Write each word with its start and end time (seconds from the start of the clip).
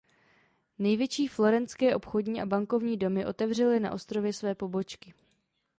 Největší 0.79 1.27
florentské 1.27 1.95
obchodní 1.95 2.41
a 2.41 2.45
bankovní 2.45 2.97
domy 2.97 3.25
otevřely 3.25 3.79
na 3.79 3.91
ostrově 3.91 4.33
své 4.33 4.55
pobočky. 4.55 5.13